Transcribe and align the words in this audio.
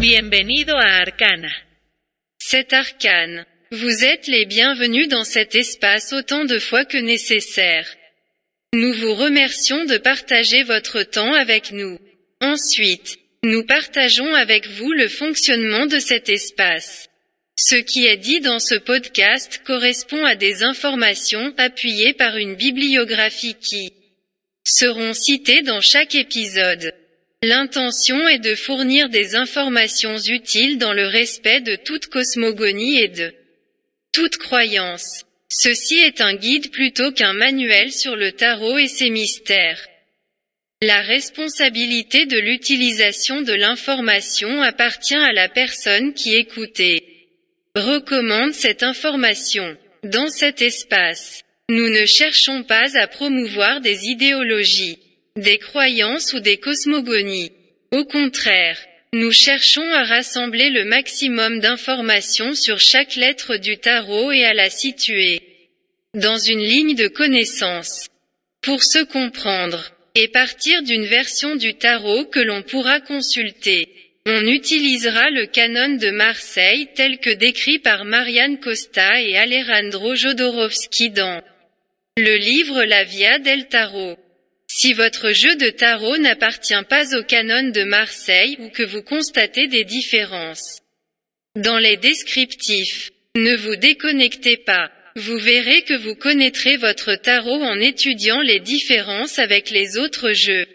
Bienvenido 0.00 0.76
a 0.76 1.00
Arcana. 1.00 1.50
C'est 2.38 2.72
arcane. 2.72 3.44
Vous 3.72 4.04
êtes 4.04 4.28
les 4.28 4.46
bienvenus 4.46 5.08
dans 5.08 5.24
cet 5.24 5.56
espace 5.56 6.12
autant 6.12 6.44
de 6.44 6.60
fois 6.60 6.84
que 6.84 6.98
nécessaire. 6.98 7.96
Nous 8.74 8.92
vous 8.92 9.14
remercions 9.14 9.86
de 9.86 9.98
partager 9.98 10.62
votre 10.62 11.02
temps 11.02 11.32
avec 11.32 11.72
nous. 11.72 11.98
Ensuite, 12.40 13.18
nous 13.42 13.64
partageons 13.64 14.32
avec 14.34 14.68
vous 14.68 14.92
le 14.92 15.08
fonctionnement 15.08 15.86
de 15.86 15.98
cet 15.98 16.28
espace. 16.28 17.08
Ce 17.58 17.74
qui 17.74 18.06
est 18.06 18.18
dit 18.18 18.38
dans 18.38 18.60
ce 18.60 18.76
podcast 18.76 19.62
correspond 19.66 20.24
à 20.24 20.36
des 20.36 20.62
informations 20.62 21.52
appuyées 21.58 22.14
par 22.14 22.36
une 22.36 22.54
bibliographie 22.54 23.56
qui 23.56 23.92
seront 24.64 25.12
citées 25.12 25.62
dans 25.62 25.80
chaque 25.80 26.14
épisode. 26.14 26.94
L'intention 27.42 28.26
est 28.26 28.40
de 28.40 28.56
fournir 28.56 29.08
des 29.10 29.36
informations 29.36 30.18
utiles 30.18 30.76
dans 30.76 30.92
le 30.92 31.06
respect 31.06 31.60
de 31.60 31.76
toute 31.76 32.06
cosmogonie 32.06 32.98
et 32.98 33.06
de 33.06 33.32
toute 34.12 34.38
croyance. 34.38 35.24
Ceci 35.48 35.98
est 35.98 36.20
un 36.20 36.34
guide 36.34 36.72
plutôt 36.72 37.12
qu'un 37.12 37.34
manuel 37.34 37.92
sur 37.92 38.16
le 38.16 38.32
tarot 38.32 38.78
et 38.78 38.88
ses 38.88 39.10
mystères. 39.10 39.86
La 40.82 41.00
responsabilité 41.02 42.26
de 42.26 42.38
l'utilisation 42.38 43.42
de 43.42 43.52
l'information 43.52 44.60
appartient 44.60 45.14
à 45.14 45.32
la 45.32 45.48
personne 45.48 46.14
qui 46.14 46.34
écoute 46.34 46.80
et 46.80 47.04
recommande 47.76 48.52
cette 48.52 48.82
information. 48.82 49.76
Dans 50.02 50.28
cet 50.28 50.60
espace, 50.60 51.44
nous 51.68 51.88
ne 51.88 52.04
cherchons 52.04 52.64
pas 52.64 52.98
à 52.98 53.06
promouvoir 53.06 53.80
des 53.80 54.06
idéologies 54.06 54.98
des 55.38 55.58
croyances 55.58 56.32
ou 56.32 56.40
des 56.40 56.58
cosmogonies. 56.58 57.52
Au 57.92 58.04
contraire, 58.04 58.78
nous 59.12 59.32
cherchons 59.32 59.88
à 59.92 60.04
rassembler 60.04 60.68
le 60.70 60.84
maximum 60.84 61.60
d'informations 61.60 62.54
sur 62.54 62.78
chaque 62.78 63.14
lettre 63.16 63.56
du 63.56 63.78
tarot 63.78 64.32
et 64.32 64.44
à 64.44 64.52
la 64.52 64.68
situer 64.68 65.40
dans 66.14 66.38
une 66.38 66.62
ligne 66.62 66.94
de 66.94 67.08
connaissance. 67.08 68.08
Pour 68.60 68.82
se 68.82 69.04
comprendre, 69.04 69.92
et 70.14 70.28
partir 70.28 70.82
d'une 70.82 71.04
version 71.04 71.54
du 71.54 71.74
tarot 71.74 72.24
que 72.24 72.40
l'on 72.40 72.62
pourra 72.62 73.00
consulter, 73.00 73.88
on 74.26 74.44
utilisera 74.46 75.30
le 75.30 75.46
canon 75.46 75.96
de 75.96 76.10
Marseille 76.10 76.88
tel 76.94 77.18
que 77.18 77.30
décrit 77.30 77.78
par 77.78 78.04
Marianne 78.04 78.58
Costa 78.58 79.22
et 79.22 79.38
Alejandro 79.38 80.16
Jodorowsky 80.16 81.10
dans 81.10 81.40
le 82.16 82.36
livre 82.36 82.82
La 82.82 83.04
Via 83.04 83.38
del 83.38 83.68
Tarot. 83.68 84.18
Si 84.70 84.92
votre 84.92 85.32
jeu 85.32 85.56
de 85.56 85.70
tarot 85.70 86.18
n'appartient 86.18 86.84
pas 86.88 87.16
au 87.16 87.22
canon 87.24 87.70
de 87.70 87.84
Marseille 87.84 88.56
ou 88.60 88.68
que 88.68 88.82
vous 88.82 89.02
constatez 89.02 89.66
des 89.66 89.84
différences 89.84 90.80
dans 91.56 91.78
les 91.78 91.96
descriptifs, 91.96 93.10
ne 93.34 93.56
vous 93.56 93.76
déconnectez 93.76 94.58
pas. 94.58 94.92
Vous 95.16 95.38
verrez 95.38 95.82
que 95.82 95.94
vous 95.94 96.14
connaîtrez 96.14 96.76
votre 96.76 97.16
tarot 97.16 97.62
en 97.62 97.80
étudiant 97.80 98.40
les 98.40 98.60
différences 98.60 99.38
avec 99.38 99.70
les 99.70 99.98
autres 99.98 100.32
jeux. 100.32 100.66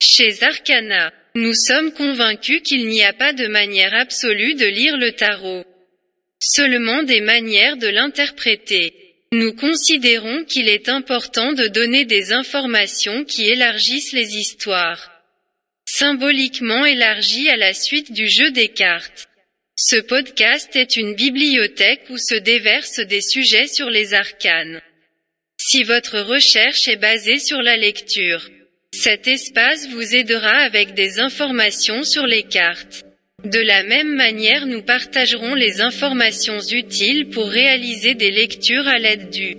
Chez 0.00 0.42
Arcana, 0.42 1.12
nous 1.34 1.54
sommes 1.54 1.92
convaincus 1.92 2.62
qu'il 2.62 2.86
n'y 2.86 3.02
a 3.02 3.12
pas 3.12 3.32
de 3.32 3.48
manière 3.48 3.94
absolue 3.94 4.54
de 4.54 4.66
lire 4.66 4.96
le 4.96 5.12
tarot. 5.12 5.64
Seulement 6.40 7.02
des 7.02 7.20
manières 7.20 7.76
de 7.76 7.88
l'interpréter. 7.88 9.07
Nous 9.32 9.52
considérons 9.54 10.44
qu'il 10.44 10.68
est 10.68 10.88
important 10.88 11.52
de 11.52 11.68
donner 11.68 12.06
des 12.06 12.32
informations 12.32 13.24
qui 13.24 13.46
élargissent 13.46 14.12
les 14.12 14.38
histoires. 14.38 15.12
Symboliquement 15.86 16.86
élargies 16.86 17.50
à 17.50 17.56
la 17.56 17.74
suite 17.74 18.10
du 18.12 18.26
jeu 18.26 18.50
des 18.52 18.68
cartes. 18.68 19.28
Ce 19.76 19.96
podcast 19.96 20.74
est 20.76 20.96
une 20.96 21.14
bibliothèque 21.14 22.04
où 22.08 22.16
se 22.16 22.34
déversent 22.34 23.00
des 23.00 23.20
sujets 23.20 23.68
sur 23.68 23.90
les 23.90 24.14
arcanes. 24.14 24.80
Si 25.60 25.82
votre 25.82 26.20
recherche 26.20 26.88
est 26.88 26.96
basée 26.96 27.38
sur 27.38 27.60
la 27.60 27.76
lecture, 27.76 28.48
cet 28.92 29.28
espace 29.28 29.88
vous 29.88 30.14
aidera 30.14 30.56
avec 30.56 30.94
des 30.94 31.20
informations 31.20 32.02
sur 32.02 32.26
les 32.26 32.44
cartes. 32.44 33.04
De 33.52 33.60
la 33.60 33.82
même 33.82 34.14
manière 34.14 34.66
nous 34.66 34.82
partagerons 34.82 35.54
les 35.54 35.80
informations 35.80 36.60
utiles 36.60 37.30
pour 37.30 37.48
réaliser 37.48 38.14
des 38.14 38.30
lectures 38.30 38.86
à 38.86 38.98
l'aide 38.98 39.30
du 39.30 39.56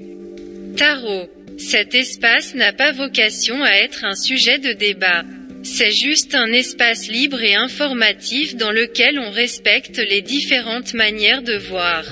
tarot. 0.77 1.27
Cet 1.57 1.95
espace 1.95 2.53
n'a 2.53 2.71
pas 2.71 2.91
vocation 2.91 3.63
à 3.63 3.71
être 3.71 4.05
un 4.05 4.15
sujet 4.15 4.59
de 4.59 4.73
débat. 4.73 5.23
C'est 5.63 5.91
juste 5.91 6.35
un 6.35 6.51
espace 6.51 7.07
libre 7.07 7.41
et 7.41 7.55
informatif 7.55 8.55
dans 8.55 8.71
lequel 8.71 9.17
on 9.17 9.31
respecte 9.31 9.97
les 9.97 10.21
différentes 10.21 10.93
manières 10.93 11.41
de 11.41 11.57
voir 11.57 12.03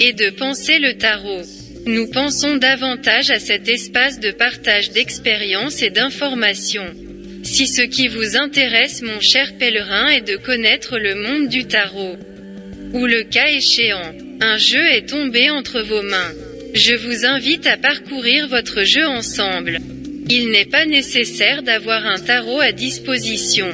et 0.00 0.12
de 0.12 0.28
penser 0.28 0.78
le 0.78 0.98
tarot. 0.98 1.42
Nous 1.86 2.10
pensons 2.10 2.56
davantage 2.56 3.30
à 3.30 3.38
cet 3.38 3.68
espace 3.68 4.20
de 4.20 4.32
partage 4.32 4.90
d'expériences 4.90 5.82
et 5.82 5.90
d'informations. 5.90 6.94
Si 7.52 7.66
ce 7.66 7.82
qui 7.82 8.06
vous 8.06 8.36
intéresse 8.36 9.02
mon 9.02 9.18
cher 9.18 9.54
pèlerin 9.58 10.06
est 10.06 10.20
de 10.20 10.36
connaître 10.36 10.98
le 10.98 11.16
monde 11.16 11.48
du 11.48 11.64
tarot, 11.64 12.16
ou 12.92 13.06
le 13.06 13.24
cas 13.24 13.48
échéant, 13.48 14.14
un 14.40 14.56
jeu 14.56 14.86
est 14.92 15.08
tombé 15.08 15.50
entre 15.50 15.80
vos 15.80 16.00
mains, 16.00 16.32
je 16.74 16.94
vous 16.94 17.26
invite 17.26 17.66
à 17.66 17.76
parcourir 17.76 18.46
votre 18.46 18.84
jeu 18.84 19.04
ensemble. 19.04 19.78
Il 20.28 20.50
n'est 20.50 20.64
pas 20.64 20.86
nécessaire 20.86 21.64
d'avoir 21.64 22.06
un 22.06 22.20
tarot 22.20 22.60
à 22.60 22.70
disposition. 22.70 23.66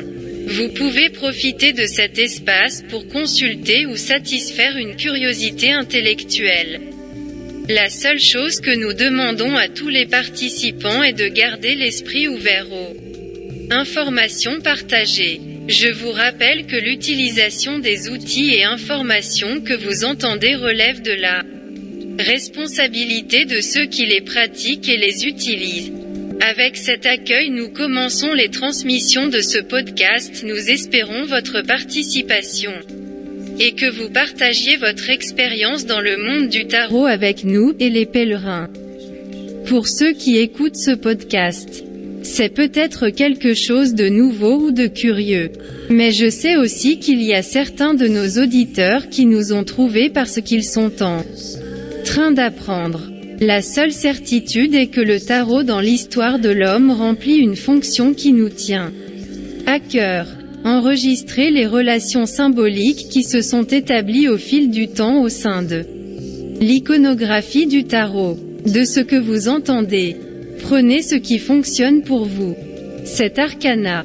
Vous 0.46 0.70
pouvez 0.70 1.10
profiter 1.10 1.74
de 1.74 1.84
cet 1.84 2.18
espace 2.18 2.82
pour 2.88 3.06
consulter 3.08 3.84
ou 3.84 3.96
satisfaire 3.96 4.78
une 4.78 4.96
curiosité 4.96 5.72
intellectuelle. 5.72 6.80
La 7.68 7.90
seule 7.90 8.20
chose 8.20 8.62
que 8.62 8.74
nous 8.74 8.94
demandons 8.94 9.54
à 9.54 9.68
tous 9.68 9.90
les 9.90 10.06
participants 10.06 11.02
est 11.02 11.12
de 11.12 11.28
garder 11.28 11.74
l'esprit 11.74 12.26
ouvert 12.26 12.72
aux 12.72 13.15
Informations 13.70 14.60
partagées. 14.60 15.40
Je 15.66 15.88
vous 15.88 16.12
rappelle 16.12 16.66
que 16.66 16.76
l'utilisation 16.76 17.80
des 17.80 18.08
outils 18.08 18.54
et 18.54 18.64
informations 18.64 19.60
que 19.60 19.74
vous 19.74 20.04
entendez 20.04 20.54
relève 20.54 21.02
de 21.02 21.12
la 21.12 21.42
responsabilité 22.18 23.44
de 23.44 23.60
ceux 23.60 23.86
qui 23.86 24.06
les 24.06 24.20
pratiquent 24.20 24.88
et 24.88 24.96
les 24.96 25.26
utilisent. 25.26 25.92
Avec 26.40 26.76
cet 26.76 27.06
accueil 27.06 27.50
nous 27.50 27.68
commençons 27.70 28.32
les 28.34 28.50
transmissions 28.50 29.26
de 29.26 29.40
ce 29.40 29.58
podcast, 29.58 30.44
nous 30.46 30.70
espérons 30.70 31.24
votre 31.24 31.62
participation. 31.62 32.72
Et 33.58 33.72
que 33.72 33.90
vous 33.90 34.10
partagiez 34.10 34.76
votre 34.76 35.10
expérience 35.10 35.86
dans 35.86 36.00
le 36.00 36.16
monde 36.18 36.50
du 36.50 36.66
tarot 36.66 37.06
avec 37.06 37.42
nous 37.42 37.74
et 37.80 37.90
les 37.90 38.06
pèlerins. 38.06 38.68
Pour 39.66 39.88
ceux 39.88 40.12
qui 40.12 40.36
écoutent 40.36 40.76
ce 40.76 40.92
podcast, 40.92 41.85
c'est 42.26 42.48
peut-être 42.48 43.08
quelque 43.08 43.54
chose 43.54 43.94
de 43.94 44.08
nouveau 44.08 44.56
ou 44.66 44.70
de 44.72 44.86
curieux. 44.86 45.50
Mais 45.88 46.12
je 46.12 46.28
sais 46.28 46.56
aussi 46.56 46.98
qu'il 46.98 47.22
y 47.22 47.32
a 47.32 47.42
certains 47.42 47.94
de 47.94 48.08
nos 48.08 48.42
auditeurs 48.42 49.08
qui 49.08 49.24
nous 49.26 49.52
ont 49.52 49.64
trouvés 49.64 50.10
parce 50.10 50.40
qu'ils 50.40 50.64
sont 50.64 51.02
en 51.02 51.24
train 52.04 52.32
d'apprendre. 52.32 53.00
La 53.40 53.62
seule 53.62 53.92
certitude 53.92 54.74
est 54.74 54.86
que 54.86 55.00
le 55.00 55.20
tarot 55.20 55.62
dans 55.62 55.80
l'histoire 55.80 56.38
de 56.38 56.48
l'homme 56.48 56.90
remplit 56.90 57.36
une 57.36 57.56
fonction 57.56 58.14
qui 58.14 58.32
nous 58.32 58.48
tient 58.48 58.92
à 59.66 59.78
cœur. 59.78 60.26
Enregistrer 60.64 61.50
les 61.50 61.66
relations 61.66 62.26
symboliques 62.26 63.08
qui 63.08 63.22
se 63.22 63.40
sont 63.40 63.62
établies 63.62 64.28
au 64.28 64.36
fil 64.36 64.70
du 64.70 64.88
temps 64.88 65.22
au 65.22 65.28
sein 65.28 65.62
de 65.62 65.84
l'iconographie 66.60 67.66
du 67.66 67.84
tarot. 67.84 68.36
De 68.64 68.84
ce 68.84 68.98
que 68.98 69.14
vous 69.14 69.46
entendez. 69.46 70.16
Prenez 70.62 71.02
ce 71.02 71.14
qui 71.14 71.38
fonctionne 71.38 72.02
pour 72.02 72.24
vous. 72.24 72.56
Cet 73.04 73.38
arcana 73.38 74.04